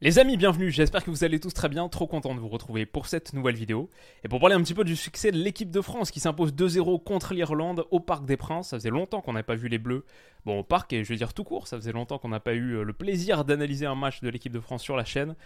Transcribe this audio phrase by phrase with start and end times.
[0.00, 2.86] Les amis, bienvenue, j'espère que vous allez tous très bien, trop content de vous retrouver
[2.86, 3.88] pour cette nouvelle vidéo.
[4.24, 7.04] Et pour parler un petit peu du succès de l'équipe de France qui s'impose 2-0
[7.04, 10.04] contre l'Irlande au Parc des Princes, ça faisait longtemps qu'on n'avait pas vu les Bleus,
[10.44, 12.54] bon au parc et je veux dire tout court, ça faisait longtemps qu'on n'a pas
[12.54, 15.36] eu le plaisir d'analyser un match de l'équipe de France sur la chaîne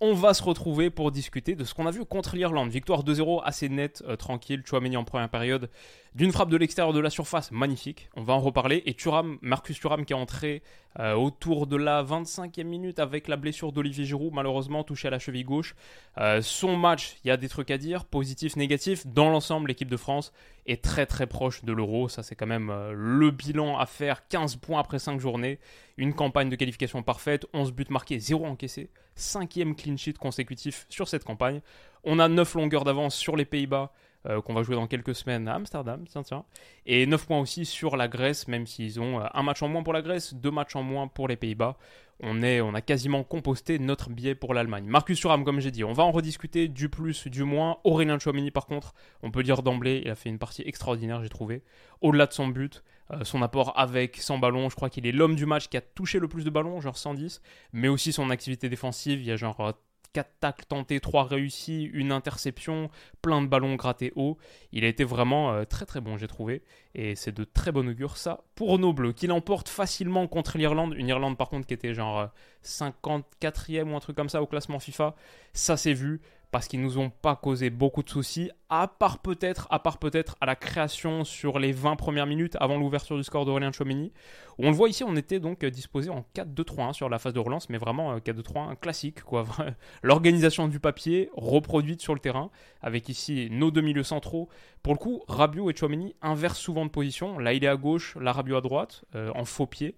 [0.00, 2.68] on va se retrouver pour discuter de ce qu'on a vu contre l'Irlande.
[2.70, 4.62] Victoire 2-0 assez nette, euh, tranquille.
[4.64, 5.70] Chouameni en première période,
[6.14, 8.10] d'une frappe de l'extérieur de la surface, magnifique.
[8.16, 8.82] On va en reparler.
[8.86, 10.62] Et Thuram, Marcus Thuram qui est entré
[10.98, 15.18] euh, autour de la 25e minute avec la blessure d'Olivier Giroud, malheureusement touché à la
[15.18, 15.74] cheville gauche.
[16.18, 19.06] Euh, son match, il y a des trucs à dire, positif, négatif.
[19.06, 20.32] Dans l'ensemble, l'équipe de France
[20.66, 22.08] est très très proche de l'euro.
[22.08, 24.26] Ça, c'est quand même le bilan à faire.
[24.28, 25.58] 15 points après 5 journées.
[25.96, 27.46] Une campagne de qualification parfaite.
[27.52, 31.60] 11 buts marqués, 0 encaissés cinquième clean sheet consécutif sur cette campagne.
[32.04, 33.92] On a 9 longueurs d'avance sur les Pays-Bas,
[34.26, 36.44] euh, qu'on va jouer dans quelques semaines à Amsterdam, tiens, tiens.
[36.86, 39.82] Et 9 points aussi sur la Grèce, même s'ils ont euh, un match en moins
[39.82, 41.76] pour la Grèce, deux matchs en moins pour les Pays-Bas.
[42.20, 44.84] On, est, on a quasiment composté notre billet pour l'Allemagne.
[44.86, 47.78] Marcus Thuram, comme j'ai dit, on va en rediscuter du plus, du moins.
[47.82, 51.28] Aurélien Chouamini, par contre, on peut dire d'emblée, il a fait une partie extraordinaire, j'ai
[51.28, 51.62] trouvé.
[52.02, 52.84] Au-delà de son but,
[53.22, 56.18] son apport avec, sans ballon, je crois qu'il est l'homme du match qui a touché
[56.18, 59.74] le plus de ballons, genre 110, mais aussi son activité défensive, il y a genre
[60.14, 62.88] 4 tacles tentés, 3 réussis, une interception,
[63.20, 64.38] plein de ballons grattés haut.
[64.72, 66.62] Il a été vraiment euh, très très bon, j'ai trouvé.
[66.94, 70.94] Et c'est de très bon augure, ça, pour nos bleus, qui l'emportent facilement contre l'Irlande.
[70.96, 72.30] Une Irlande, par contre, qui était genre
[72.64, 75.14] 54e euh, ou un truc comme ça au classement FIFA.
[75.52, 76.20] Ça s'est vu
[76.54, 80.36] parce qu'ils nous ont pas causé beaucoup de soucis, à part peut-être, à part peut-être
[80.40, 84.70] à la création sur les 20 premières minutes avant l'ouverture du score d'Aurélien où on
[84.70, 87.78] le voit ici, on était donc disposé en 4-2-3-1 sur la phase de relance, mais
[87.78, 89.18] vraiment 4-2-3-1 euh, classique.
[90.04, 94.48] L'organisation du papier reproduite sur le terrain, avec ici nos deux milieux centraux.
[94.84, 97.36] Pour le coup, Rabiot et Chouameni inversent souvent de position.
[97.40, 99.96] Là, il est à gauche, là, Rabiot à droite, euh, en faux pied.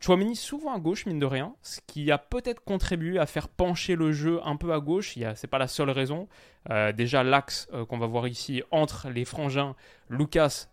[0.00, 3.96] Chouameni souvent à gauche, mine de rien, ce qui a peut-être contribué à faire pencher
[3.96, 5.16] le jeu un peu à gauche.
[5.34, 6.28] C'est pas la seule raison.
[6.70, 9.74] Euh, déjà, l'axe euh, qu'on va voir ici entre les frangins,
[10.10, 10.66] Lucas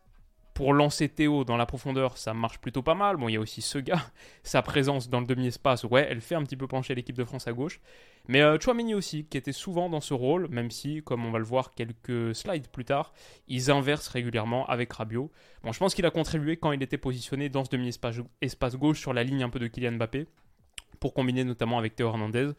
[0.53, 3.17] pour lancer Théo dans la profondeur, ça marche plutôt pas mal.
[3.17, 4.01] Bon, il y a aussi ce gars,
[4.43, 7.47] sa présence dans le demi-espace, ouais, elle fait un petit peu pencher l'équipe de France
[7.47, 7.79] à gauche.
[8.27, 11.39] Mais euh, Chouameni aussi, qui était souvent dans ce rôle, même si, comme on va
[11.39, 13.13] le voir quelques slides plus tard,
[13.47, 15.31] ils inversent régulièrement avec Rabiot.
[15.63, 18.99] Bon, je pense qu'il a contribué quand il était positionné dans ce demi-espace espace gauche
[18.99, 20.27] sur la ligne un peu de Kylian Mbappé,
[20.99, 22.51] pour combiner notamment avec Théo Hernandez.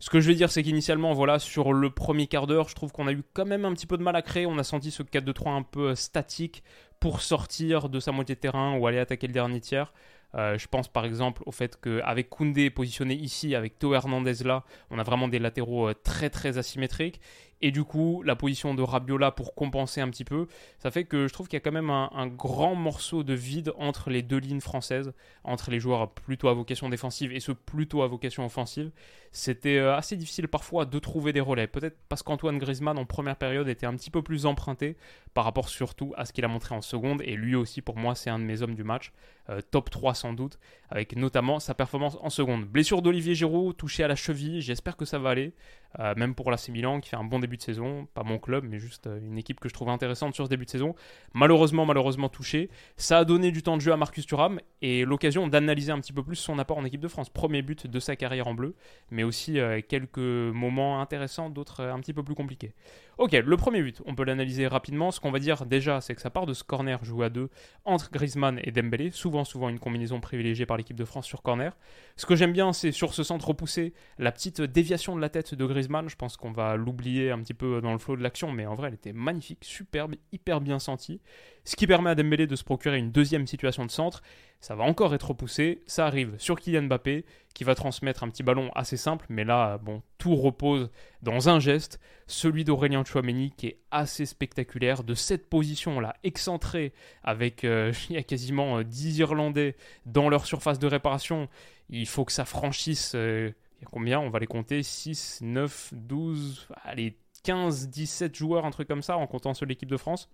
[0.00, 2.92] Ce que je veux dire, c'est qu'initialement, voilà, sur le premier quart d'heure, je trouve
[2.92, 4.46] qu'on a eu quand même un petit peu de mal à créer.
[4.46, 6.62] On a senti ce 4-2-3 un peu statique
[7.00, 9.92] pour sortir de sa moitié de terrain ou aller attaquer le dernier tiers.
[10.34, 14.64] Euh, je pense par exemple au fait qu'avec Koundé positionné ici, avec Théo Hernandez là,
[14.90, 17.20] on a vraiment des latéraux euh, très très asymétriques.
[17.60, 20.46] Et du coup, la position de Rabiola pour compenser un petit peu,
[20.78, 23.72] ça fait que je trouve qu'il y a quand même un, grand morceau de vide
[23.78, 28.02] entre les deux lignes françaises, entre les joueurs plutôt à vocation défensive et ceux plutôt
[28.02, 28.90] à vocation offensive.
[29.32, 31.66] C'était euh, assez difficile parfois de trouver des relais.
[31.66, 34.96] Peut-être parce qu'Antoine Griezmann en première période était un petit peu plus emprunté
[35.34, 37.22] par rapport surtout à ce qu'il a montré en seconde.
[37.22, 39.12] Et lui aussi, pour moi, c'est un de mes hommes du match.
[39.50, 40.58] Euh, top 3 sans doute,
[40.90, 42.66] avec notamment sa performance en seconde.
[42.66, 45.54] Blessure d'Olivier Giroud, touché à la cheville, j'espère que ça va aller,
[45.98, 48.64] euh, même pour l'AC Milan qui fait un bon début de saison, pas mon club,
[48.68, 50.94] mais juste euh, une équipe que je trouve intéressante sur ce début de saison.
[51.34, 52.70] Malheureusement, malheureusement touché.
[52.96, 56.12] Ça a donné du temps de jeu à Marcus Thuram et l'occasion d'analyser un petit
[56.12, 57.30] peu plus son apport en équipe de France.
[57.30, 58.74] Premier but de sa carrière en bleu,
[59.10, 62.74] mais aussi quelques moments intéressants, d'autres un petit peu plus compliqués.
[63.18, 65.10] Ok, le premier but, on peut l'analyser rapidement.
[65.10, 67.50] Ce qu'on va dire déjà, c'est que ça part de ce corner joué à deux
[67.84, 71.76] entre Griezmann et Dembélé, souvent souvent, une combinaison privilégiée par l'équipe de France sur corner.
[72.14, 75.56] Ce que j'aime bien, c'est sur ce centre repoussé, la petite déviation de la tête
[75.56, 76.08] de Griezmann.
[76.08, 78.76] Je pense qu'on va l'oublier un petit peu dans le flot de l'action, mais en
[78.76, 81.20] vrai, elle était magnifique, superbe, hyper bien sentie.
[81.68, 84.22] Ce qui permet à Dembélé de se procurer une deuxième situation de centre.
[84.58, 85.82] Ça va encore être repoussé.
[85.86, 89.76] Ça arrive sur Kylian Mbappé, qui va transmettre un petit ballon assez simple, mais là,
[89.76, 90.88] bon, tout repose
[91.20, 95.04] dans un geste, celui d'Aurélien Chouameni, qui est assez spectaculaire.
[95.04, 99.76] De cette position-là, excentrée, avec euh, il y a quasiment 10 euh, Irlandais
[100.06, 101.50] dans leur surface de réparation,
[101.90, 103.12] il faut que ça franchisse.
[103.14, 104.20] Euh, il y a combien?
[104.20, 109.18] On va les compter 6, 9, 12, allez, 15, 17 joueurs, un truc comme ça,
[109.18, 110.30] en comptant de l'équipe de France?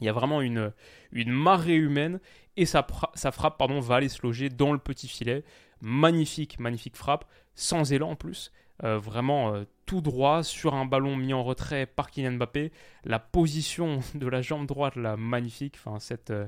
[0.00, 0.72] Il y a vraiment une,
[1.12, 2.20] marée humaine
[2.56, 5.44] et sa, frappe pardon, va aller se loger dans le petit filet.
[5.80, 7.24] Magnifique, magnifique frappe,
[7.54, 8.52] sans élan en plus.
[8.84, 12.72] Euh, vraiment euh, tout droit sur un ballon mis en retrait par Kylian Mbappé.
[13.04, 15.76] La position de la jambe droite, là, magnifique.
[15.78, 16.46] Enfin, cette, euh,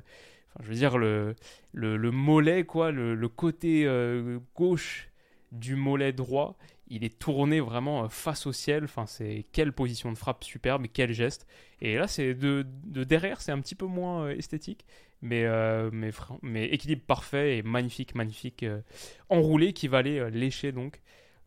[0.60, 1.34] je veux dire, le,
[1.72, 3.88] le, mollet, quoi, le côté
[4.56, 5.09] gauche
[5.52, 6.56] du mollet droit,
[6.88, 8.84] il est tourné vraiment face au ciel.
[8.84, 11.46] Enfin, c'est quelle position de frappe superbe, quel geste.
[11.80, 14.84] Et là, c'est de, de, derrière, c'est un petit peu moins esthétique,
[15.22, 15.46] mais,
[15.92, 16.10] mais,
[16.42, 18.64] mais, équilibre parfait et magnifique, magnifique
[19.28, 21.00] enroulé qui va aller lécher donc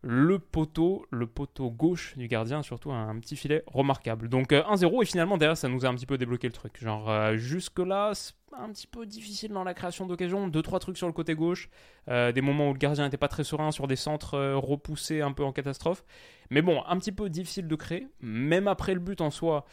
[0.06, 4.28] le poteau, le poteau gauche du gardien, surtout un, petit filet remarquable.
[4.28, 6.78] Donc 1-0 euh, et finalement derrière ça nous a un petit peu débloqué le truc.
[6.78, 8.12] Genre euh, jusque là
[8.58, 11.68] un petit peu difficile dans la création d'occasion, deux trois trucs sur le côté gauche,
[12.08, 15.32] euh, des moments où le gardien n'était pas très serein sur des centres repoussés un
[15.32, 16.04] peu en catastrophe.
[16.50, 19.64] Mais bon, un petit peu difficile de créer, même après le but en soi.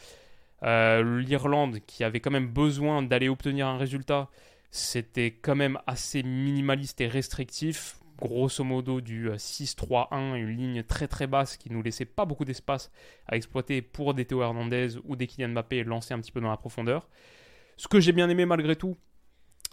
[0.64, 4.28] L'Irlande qui avait quand même besoin d'aller obtenir un résultat,
[4.70, 11.08] c'était quand même assez minimaliste et restrictif grosso modo du 6-3-1, euh, une ligne très
[11.08, 12.90] très basse qui nous laissait pas beaucoup d'espace
[13.26, 16.50] à exploiter pour des Théo Hernandez ou des Kylian Mbappé lancés un petit peu dans
[16.50, 17.08] la profondeur.
[17.76, 18.96] Ce que j'ai bien aimé malgré tout,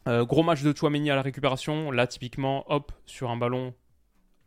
[0.07, 3.73] euh, gros match de Chouameni à la récupération, là typiquement, hop, sur un ballon,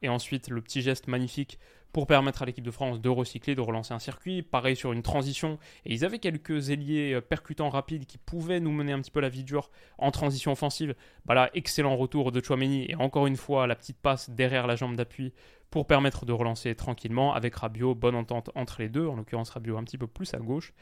[0.02, 1.58] et ensuite le petit geste magnifique
[1.92, 4.42] pour permettre à l'équipe de France de recycler, de relancer un circuit.
[4.42, 5.58] Pareil sur une transition.
[5.84, 9.20] Et ils avaient quelques ailiers euh, percutants rapides qui pouvaient nous mener un petit peu
[9.20, 10.94] la vie dure en transition offensive.
[11.26, 12.86] Bah là, excellent retour de Chouameni.
[12.88, 15.34] Et encore une fois, la petite passe derrière la jambe d'appui
[15.70, 17.94] pour permettre de relancer tranquillement avec Rabiot.
[17.94, 19.06] Bonne entente entre les deux.
[19.06, 20.72] En l'occurrence, Rabiot un petit peu plus à gauche.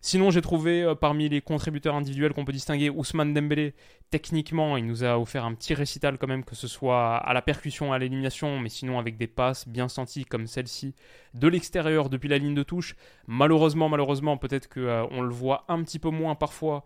[0.00, 3.74] Sinon, j'ai trouvé euh, parmi les contributeurs individuels qu'on peut distinguer Ousmane Dembélé.
[4.10, 7.42] Techniquement, il nous a offert un petit récital quand même, que ce soit à la
[7.42, 10.94] percussion, à l'élimination, mais sinon avec des passes bien senties comme celle-ci
[11.34, 12.94] de l'extérieur depuis la ligne de touche.
[13.26, 16.84] Malheureusement, malheureusement, peut-être qu'on euh, le voit un petit peu moins parfois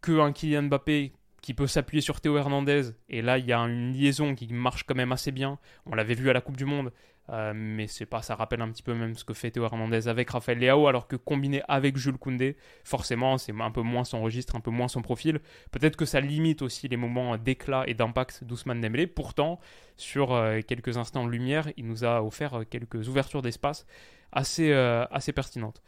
[0.00, 1.12] qu'un Kylian Mbappé
[1.42, 2.90] qui peut s'appuyer sur Théo Hernandez.
[3.08, 5.58] Et là, il y a une liaison qui marche quand même assez bien.
[5.86, 6.92] On l'avait vu à la Coupe du Monde.
[7.30, 10.08] Euh, mais c'est pas, ça rappelle un petit peu même ce que fait Théo Hernandez
[10.08, 14.20] avec Rafael Leao, alors que combiné avec Jules Koundé, forcément, c'est un peu moins son
[14.20, 15.40] registre, un peu moins son profil.
[15.70, 19.06] Peut-être que ça limite aussi les moments d'éclat et d'impact d'Ousmane Dembélé.
[19.06, 19.60] Pourtant,
[19.96, 23.86] sur euh, quelques instants de lumière, il nous a offert euh, quelques ouvertures d'espace
[24.32, 25.82] assez, assez pertinentes.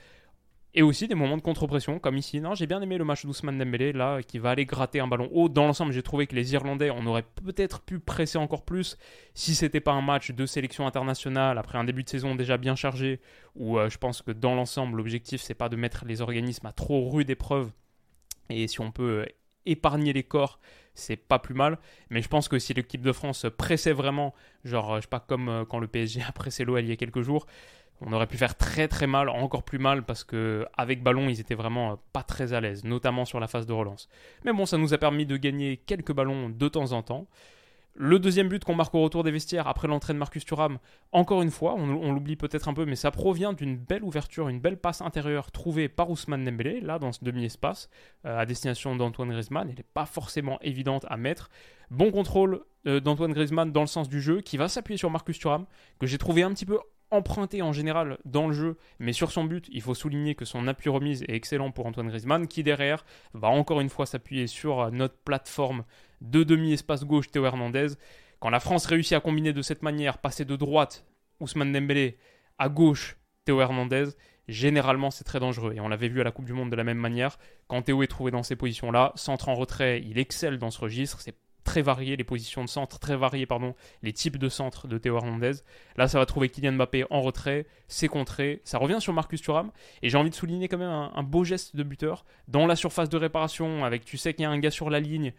[0.75, 2.41] Et aussi des moments de contre-pression, comme ici.
[2.41, 5.29] Non, j'ai bien aimé le match d'Ousmane Dembélé, là, qui va aller gratter un ballon
[5.31, 5.51] haut.
[5.51, 8.97] Dans l'ensemble, j'ai trouvé que les Irlandais, on aurait peut-être pu presser encore plus
[9.35, 12.75] si c'était pas un match de sélection internationale après un début de saison déjà bien
[12.75, 13.21] chargé,
[13.55, 16.73] où euh, je pense que dans l'ensemble, l'objectif, c'est pas de mettre les organismes à
[16.73, 17.71] trop rude épreuve.
[18.49, 19.27] Et si on peut euh,
[19.67, 20.59] épargner les corps,
[20.95, 21.79] c'est pas plus mal.
[22.09, 24.35] Mais je pense que si l'équipe de France pressait vraiment,
[24.65, 26.97] genre, je sais pas, comme euh, quand le PSG a pressé l'OL il y a
[26.97, 27.47] quelques jours,
[28.07, 31.41] on aurait pu faire très très mal, encore plus mal, parce que avec ballon, ils
[31.41, 34.09] étaient vraiment euh, pas très à l'aise, notamment sur la phase de relance.
[34.45, 37.27] Mais bon, ça nous a permis de gagner quelques ballons de temps en temps.
[37.95, 40.79] Le deuxième but qu'on marque au retour des vestiaires après l'entrée de Marcus Thuram,
[41.13, 44.61] encore une fois, on, l'oublie peut-être un peu, mais ça provient d'une belle ouverture, une
[44.61, 47.91] belle passe intérieure trouvée par Ousmane Dembélé, là dans ce demi-espace,
[48.25, 49.69] euh, à destination d'Antoine Griezmann.
[49.69, 51.51] Elle n'est pas forcément évidente à mettre.
[51.91, 55.39] Bon contrôle euh, d'Antoine Griezmann dans le sens du jeu, qui va s'appuyer sur Marcus
[55.39, 55.67] Thuram,
[56.01, 56.79] que j'ai trouvé un petit peu
[57.13, 60.67] emprunté en général dans le jeu, mais sur son but, il faut souligner que son
[60.67, 63.05] appui remise est excellent pour Antoine Griezmann, qui derrière
[63.35, 65.85] va encore une fois s'appuyer sur euh, notre plateforme
[66.21, 67.89] de demi-espace gauche Théo Hernandez.
[68.41, 71.05] Quand la France réussit à combiner de cette manière, passer de droite
[71.39, 72.19] Ousmane Dembélé
[72.59, 74.07] à gauche Théo Hernandez,
[74.49, 75.75] généralement c'est très dangereux.
[75.75, 77.39] Et on l'avait vu à la Coupe du Monde de la même manière.
[77.69, 81.21] Quand Théo est trouvé dans ces positions-là, centre en retrait, il excelle dans ce registre.
[81.21, 84.99] C'est très variées, les positions de centre très variées, pardon, les types de centre de
[84.99, 85.53] Théo Hernandez.
[85.97, 89.71] Là, ça va trouver Kylian Mbappé en retrait, c'est contré, ça revient sur Marcus Thuram.
[90.03, 93.09] Et j'ai envie de souligner quand même un, beau geste de buteur dans la surface
[93.09, 95.33] de réparation, avec tu sais qu'il y a un gars sur la ligne.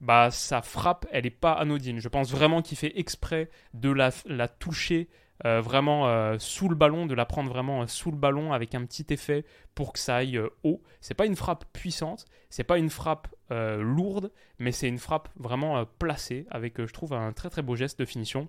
[0.00, 2.00] Bah, sa frappe, elle n'est pas anodine.
[2.00, 5.08] Je pense vraiment qu'il fait exprès de la, la toucher
[5.44, 8.74] euh, vraiment euh, sous le ballon, de la prendre vraiment euh, sous le ballon avec
[8.74, 10.82] un petit effet pour que ça aille haut.
[11.00, 15.84] C'est pas une frappe puissante, c'est pas une frappe lourde, mais c'est une frappe vraiment
[15.98, 18.48] placée avec, je trouve, un très très beau geste de finition.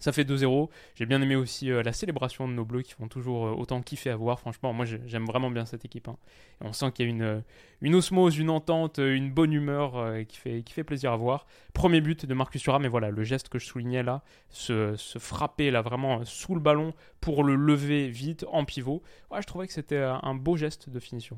[0.00, 0.68] Ça fait 2-0.
[0.94, 3.82] J'ai bien aimé aussi euh, la célébration de nos bleus qui font toujours euh, autant
[3.82, 4.40] kiffer à voir.
[4.40, 6.08] Franchement, moi j'aime vraiment bien cette équipe.
[6.08, 6.16] Hein.
[6.62, 7.40] on sent qu'il y a une, euh,
[7.82, 11.46] une osmose, une entente, une bonne humeur qui, fait, qui fait plaisir à voir.
[11.74, 15.70] Premier but de Marcus Thuram, mais voilà, le geste que je soulignais là, se, frapper
[15.70, 19.02] là vraiment sous le ballon pour le lever vite en pivot.
[19.30, 21.36] Ouais, je trouvais que c'était un beau geste de finition.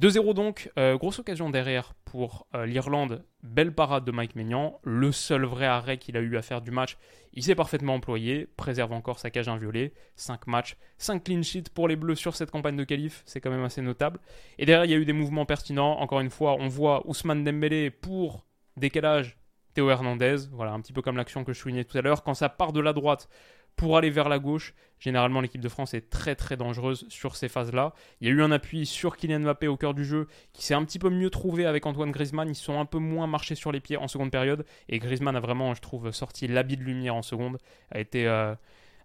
[0.00, 5.12] 2-0 donc, euh, grosse occasion derrière pour euh, l'Irlande, belle parade de Mike Maignan, le
[5.12, 6.96] seul vrai arrêt qu'il a eu à faire du match,
[7.34, 11.88] il s'est parfaitement employé, préserve encore sa cage inviolée, 5 matchs, 5 clean sheets pour
[11.88, 14.18] les Bleus sur cette campagne de qualif, c'est quand même assez notable.
[14.58, 17.44] Et derrière il y a eu des mouvements pertinents, encore une fois on voit Ousmane
[17.44, 18.46] Dembélé pour
[18.78, 19.36] décalage
[19.74, 22.34] Théo Hernandez, voilà un petit peu comme l'action que je soulignais tout à l'heure, quand
[22.34, 23.28] ça part de la droite
[23.76, 24.74] pour aller vers la gauche.
[24.98, 27.92] Généralement, l'équipe de France est très très dangereuse sur ces phases-là.
[28.20, 30.74] Il y a eu un appui sur Kylian Mbappé au cœur du jeu qui s'est
[30.74, 32.48] un petit peu mieux trouvé avec Antoine Griezmann.
[32.48, 34.64] Ils sont un peu moins marchés sur les pieds en seconde période.
[34.88, 37.58] Et Griezmann a vraiment, je trouve, sorti l'habit de lumière en seconde.
[37.90, 38.28] A été.
[38.28, 38.54] Euh,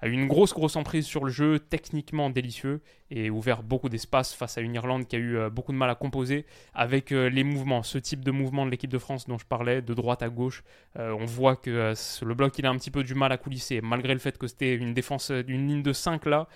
[0.01, 4.33] a eu une grosse grosse emprise sur le jeu, techniquement délicieux et ouvert beaucoup d'espace
[4.33, 7.29] face à une Irlande qui a eu euh, beaucoup de mal à composer avec euh,
[7.29, 10.21] les mouvements, ce type de mouvement de l'équipe de France dont je parlais, de droite
[10.21, 10.63] à gauche.
[10.97, 13.81] Euh, on voit que le bloc il a un petit peu du mal à coulisser
[13.81, 16.47] malgré le fait que c'était une défense d'une ligne de 5 là.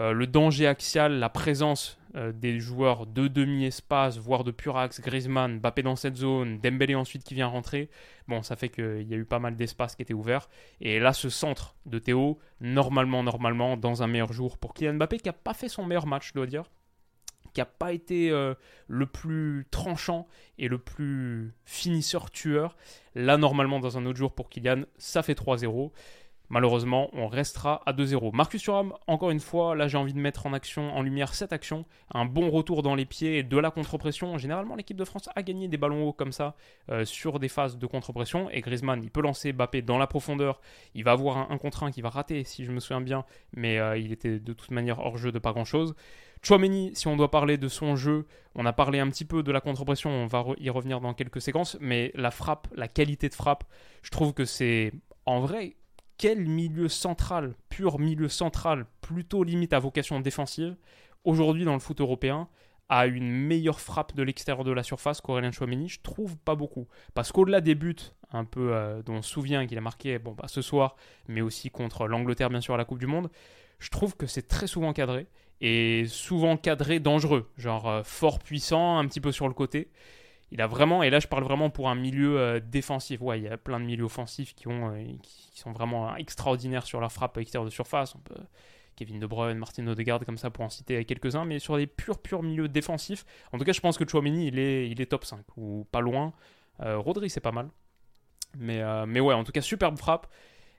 [0.00, 5.58] Le danger axial, la présence euh, des joueurs de demi-espace, voire de pur axe, Griezmann,
[5.58, 7.90] Mbappé dans cette zone, Dembélé ensuite qui vient rentrer,
[8.28, 10.48] bon, ça fait qu'il y a eu pas mal d'espace qui était ouvert.
[10.80, 15.18] Et là, ce centre de Théo, normalement, normalement, dans un meilleur jour pour Kylian Mbappé,
[15.18, 16.64] qui n'a pas fait son meilleur match, je dois dire,
[17.52, 18.54] qui n'a pas été euh,
[18.86, 20.26] le plus tranchant
[20.58, 22.76] et le plus finisseur-tueur.
[23.14, 25.90] Là, normalement, dans un autre jour pour Kylian, ça fait 3-0.
[26.50, 28.34] Malheureusement, on restera à 2-0.
[28.34, 31.52] Marcus Thuram, encore une fois, là j'ai envie de mettre en action, en lumière cette
[31.52, 34.38] action, un bon retour dans les pieds de la contre-pression.
[34.38, 36.54] Généralement, l'équipe de France a gagné des ballons hauts comme ça
[36.90, 40.60] euh, sur des phases de contre-pression et Griezmann, il peut lancer Mbappé dans la profondeur.
[40.94, 43.78] Il va avoir un, contre un qui va rater, si je me souviens bien, mais
[43.78, 45.94] euh, il était de toute manière hors jeu de pas grand-chose.
[46.42, 49.52] Chouameni, si on doit parler de son jeu, on a parlé un petit peu de
[49.52, 53.34] la contre-pression, on va y revenir dans quelques séquences, mais la frappe, la qualité de
[53.34, 53.64] frappe,
[54.02, 54.92] je trouve que c'est
[55.26, 55.76] en vrai
[56.18, 60.76] quel milieu central, pur milieu central, plutôt limite à vocation défensive,
[61.24, 62.48] aujourd'hui dans le foot européen,
[62.88, 66.88] a une meilleure frappe de l'extérieur de la surface qu'Aurélien Chouameni Je trouve pas beaucoup.
[67.14, 67.96] Parce qu'au-delà des buts,
[68.32, 70.96] un peu euh, dont on se souvient qu'il a marqué bah, ce soir,
[71.28, 73.30] mais aussi contre l'Angleterre bien sûr à la Coupe du Monde,
[73.78, 75.26] je trouve que c'est très souvent cadré.
[75.60, 79.90] Et souvent cadré dangereux, genre euh, fort puissant, un petit peu sur le côté
[80.50, 83.20] il a vraiment, et là je parle vraiment pour un milieu euh, défensif.
[83.20, 86.86] Ouais, il y a plein de milieux offensifs qui, ont, euh, qui, sont vraiment extraordinaires
[86.86, 88.14] sur leur frappe extérieure de surface.
[88.96, 92.18] Kevin De Bruyne, Martin Odegaard, comme ça pour en citer quelques-uns, mais sur des purs,
[92.18, 93.24] purs milieux défensifs.
[93.52, 96.00] En tout cas, je pense que Chouamini, il est, il est top 5, ou pas
[96.00, 96.32] loin.
[96.80, 97.68] Euh, Rodri, c'est pas mal.
[98.56, 100.26] Mais, mais ouais, en tout cas, superbe frappe.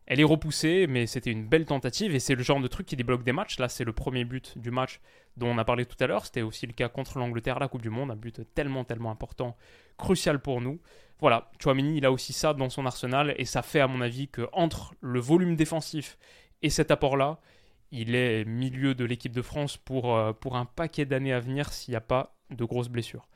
[0.09, 2.95] Elle est repoussée, mais c'était une belle tentative et c'est le genre de truc qui
[2.95, 3.59] débloque des matchs.
[3.59, 5.01] Là, c'est le premier but du match
[5.37, 6.25] dont on a parlé tout à l'heure.
[6.25, 9.55] C'était aussi le cas contre l'Angleterre la Coupe du Monde, un but tellement, tellement important,
[9.99, 10.79] crucial pour nous.
[11.19, 14.27] Voilà, Chouamini, il a aussi ça dans son arsenal et ça fait, à mon avis,
[14.27, 16.17] que entre le volume défensif
[16.63, 17.39] et cet apport-là,
[17.91, 21.71] il est milieu de l'équipe de France pour, euh, pour un paquet d'années à venir
[21.71, 23.27] s'il n'y a pas de grosses blessures.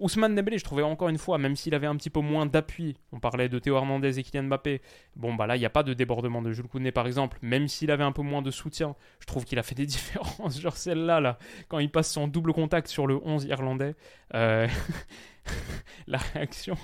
[0.00, 2.96] Ousmane Dembélé, je trouvais encore une fois, même s'il avait un petit peu moins d'appui,
[3.12, 4.80] on parlait de Théo Hernandez et Kylian Mbappé,
[5.16, 7.68] bon bah là il n'y a pas de débordement de Jules Koundé par exemple, même
[7.68, 10.76] s'il avait un peu moins de soutien, je trouve qu'il a fait des différences, genre
[10.76, 11.38] celle-là, là,
[11.68, 13.94] quand il passe son double contact sur le 11 irlandais,
[14.34, 14.66] euh,
[16.06, 16.76] la réaction,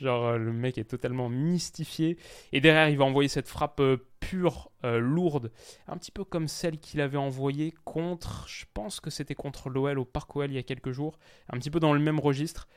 [0.00, 2.16] genre euh, le mec est totalement mystifié,
[2.52, 5.50] et derrière il va envoyer cette frappe euh, pure, lourde,
[5.86, 9.98] un petit peu comme celle qu'il avait envoyée contre, je pense que c'était contre l'OL
[9.98, 11.18] au Parc OL il y a quelques jours,
[11.50, 12.68] un petit peu dans le même registre,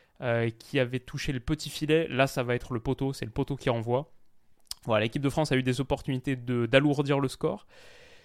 [0.60, 3.56] qui avait touché le petit filet, là ça va être le poteau, c'est le poteau
[3.56, 4.12] qui renvoie.
[4.86, 7.68] Voilà, l'équipe de France a eu des opportunités d'alourdir le score.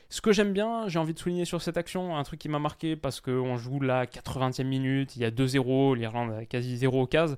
[0.08, 2.60] Ce que j'aime bien, j'ai envie de souligner sur cette action, un truc qui m'a
[2.60, 7.02] marqué parce qu'on joue la 80e minute, il y a 2-0, l'Irlande a quasi 0
[7.02, 7.36] au cases.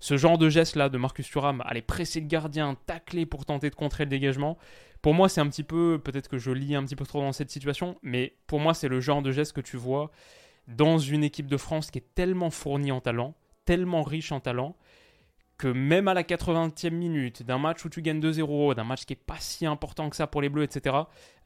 [0.00, 3.74] Ce genre de geste-là de Marcus Thuram, aller presser le gardien, tacler pour tenter de
[3.74, 4.58] contrer le dégagement,
[5.02, 7.32] pour moi c'est un petit peu, peut-être que je lis un petit peu trop dans
[7.32, 10.10] cette situation, mais pour moi c'est le genre de geste que tu vois
[10.68, 13.34] dans une équipe de France qui est tellement fournie en talent,
[13.66, 14.74] tellement riche en talent,
[15.60, 19.12] que même à la 80e minute, d'un match où tu gagnes 2-0, d'un match qui
[19.12, 20.96] n'est pas si important que ça pour les Bleus, etc.,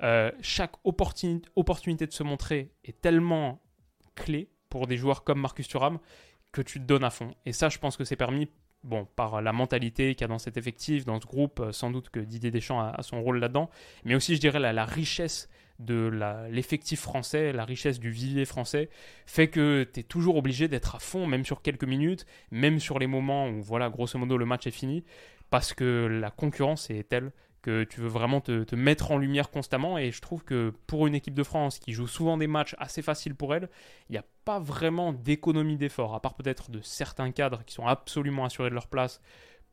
[0.04, 3.60] euh, chaque opportunité de se montrer est tellement
[4.14, 5.98] clé pour des joueurs comme Marcus Thuram
[6.52, 7.34] que tu te donnes à fond.
[7.44, 8.48] Et ça, je pense que c'est permis
[8.84, 11.90] bon, par la mentalité qu'il y a dans cet effectif, dans ce groupe, euh, sans
[11.90, 13.68] doute que Didier Deschamps a, son rôle là-dedans,
[14.04, 16.10] mais aussi, je dirais, la, la richesse de
[16.50, 18.90] l'effectif français, la richesse du vivier français,
[19.26, 22.98] fait que tu es toujours obligé d'être à fond, même sur quelques minutes, même sur
[22.98, 25.04] les moments où, voilà, grosso modo, le match est fini,
[25.50, 27.32] parce que la concurrence est telle
[27.64, 29.96] que tu veux vraiment te, mettre en lumière constamment.
[29.96, 33.00] Et je trouve que pour une équipe de France qui joue souvent des matchs assez
[33.00, 33.70] faciles pour elle,
[34.10, 37.86] il n'y a pas vraiment d'économie d'effort, à part peut-être de certains cadres qui sont
[37.86, 39.22] absolument assurés de leur place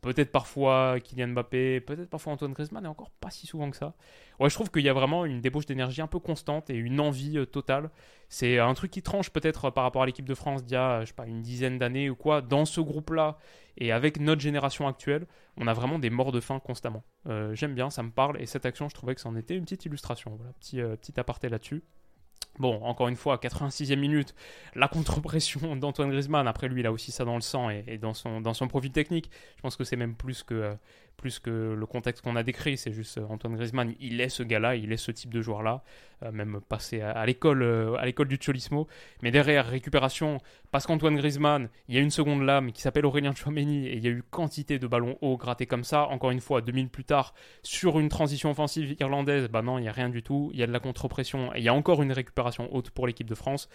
[0.02, 3.94] peut-être parfois Kylian Mbappé, peut-être parfois Antoine Griezmann, et encore pas si souvent que ça.
[4.40, 7.00] Ouais, je trouve qu'il y a vraiment une débauche d'énergie un peu constante et une
[7.00, 7.92] envie euh, totale.
[8.28, 11.02] C'est un truc qui tranche peut-être par rapport à l'équipe de France d'il y a,
[11.02, 12.42] je sais pas, une dizaine d'années ou quoi.
[12.42, 13.38] Dans ce groupe-là,
[13.78, 15.28] et avec notre génération actuelle,
[15.58, 17.04] on a vraiment des morts de faim constamment.
[17.28, 19.64] Euh, j'aime bien, ça me parle, et cette action, je trouvais que c'en était une
[19.64, 20.36] petite illustration.
[20.36, 21.84] Voilà, petit, euh, petit aparté là-dessus.
[22.60, 24.36] Bon, encore une fois, 86e minute,
[24.76, 26.48] la contre-pression d'Antoine Griezmann.
[26.48, 29.32] Après, lui, il a aussi ça dans le sang et, dans, son, profil technique.
[29.56, 30.76] Je pense que c'est même plus que,
[31.44, 32.78] que le contexte qu'on a décrit.
[32.78, 35.82] C'est juste euh, Antoine Griezmann, il est ce gars-là, il est ce type de joueur-là,
[35.82, 38.88] euh, même passé à, l'école, euh, à l'école du Cholismo.
[39.22, 40.40] Mais derrière, récupération,
[40.72, 44.04] parce qu'Antoine Griezmann, il y a une seconde lame qui s'appelle Aurélien Chouameni et il
[44.04, 46.08] y a eu quantité de ballons hauts grattés comme ça.
[46.08, 49.82] Encore une fois, deux minutes plus tard, sur une transition offensive irlandaise, bah non, il
[49.82, 50.52] n'y a rien du tout.
[50.54, 53.08] Il y a de la contre-pression et il y a encore une récupération haute pour
[53.08, 53.70] l'équipe de France.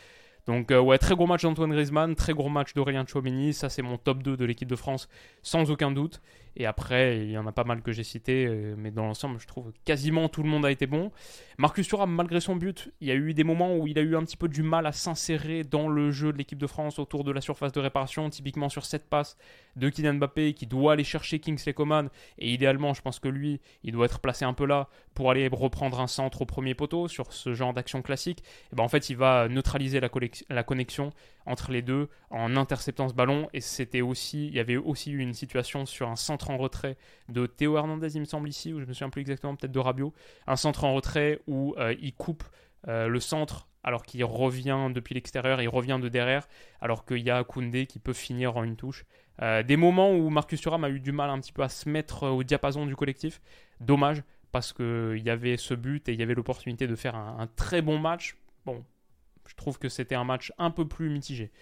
[0.46, 3.98] Donc ouais, très gros match d'Antoine Griezmann, très gros match d'Aurélien Chouameni, ça c'est mon
[3.98, 5.08] top 2 de l'équipe de France
[5.42, 6.20] sans aucun doute.
[6.56, 9.38] Et après, il y en a pas mal que j'ai cités, euh, mais dans l'ensemble,
[9.38, 11.12] je trouve quasiment tout le monde a été bon.
[11.58, 14.16] Marcus Thuram, malgré son but, il y a eu des moments où il a eu
[14.16, 17.24] un petit peu du mal à s'insérer dans le jeu de l'équipe de France autour
[17.24, 19.36] de la surface de réparation, typiquement sur cette passe
[19.76, 22.08] de Kylian Mbappé qui doit aller chercher Kingsley Coman.
[22.38, 25.48] Et idéalement, je pense que lui, il doit être placé un peu là pour aller
[25.52, 28.42] reprendre un centre au premier poteau sur ce genre d'action classique.
[28.72, 30.08] Et ben en fait, il va neutraliser la,
[30.48, 31.12] la connexion
[31.44, 33.48] entre les deux en interceptant ce ballon.
[33.52, 36.96] Et c'était aussi, il y avait aussi eu une situation sur un centre en retrait
[37.28, 39.78] de Théo Hernandez, il me semble ici, ou je me souviens plus exactement, peut-être de
[39.78, 40.12] Rabiot,
[40.46, 42.44] un centre en retrait où euh, il coupe
[42.88, 46.48] euh, le centre alors qu'il revient depuis l'extérieur, il revient de derrière,
[46.80, 49.04] alors qu'il y a Koundé qui peut finir en une touche.
[49.42, 51.88] Euh, des moments où Marcus Thuram a eu du mal un petit peu à se
[51.88, 53.40] mettre au diapason du collectif.
[53.80, 57.46] Dommage, parce qu'il y avait ce but et il y avait l'opportunité de faire un
[57.54, 58.36] très bon match.
[58.64, 58.84] Bon,
[59.46, 61.52] je trouve que c'était un match un peu plus mitigé.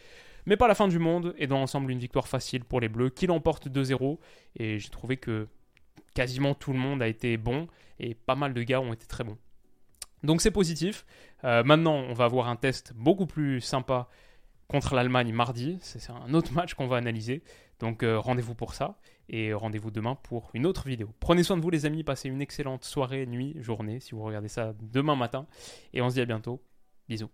[0.46, 3.10] Mais pas la fin du monde, et dans l'ensemble une victoire facile pour les Bleus,
[3.10, 4.18] qui l'emportent 2-0.
[4.56, 5.48] Et j'ai trouvé que
[6.14, 9.24] quasiment tout le monde a été bon, et pas mal de gars ont été très
[9.24, 9.38] bons.
[10.22, 11.04] Donc c'est positif.
[11.44, 14.08] Euh, maintenant, on va avoir un test beaucoup plus sympa
[14.68, 15.78] contre l'Allemagne mardi.
[15.82, 17.42] C'est un autre match qu'on va analyser.
[17.78, 18.96] Donc euh, rendez-vous pour ça.
[19.28, 21.10] Et rendez-vous demain pour une autre vidéo.
[21.20, 22.04] Prenez soin de vous les amis.
[22.04, 25.46] Passez une excellente soirée, nuit, journée si vous regardez ça demain matin.
[25.92, 26.62] Et on se dit à bientôt.
[27.08, 27.30] Bisous.